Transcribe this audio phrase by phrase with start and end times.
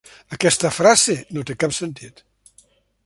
[0.37, 2.25] Aquesta frase no té cap sentit.